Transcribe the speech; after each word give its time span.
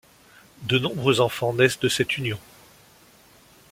De 0.63 0.79
nombreux 0.79 1.21
enfants 1.21 1.53
naissent 1.53 1.79
de 1.79 1.87
cette 1.87 2.17
union. 2.17 2.39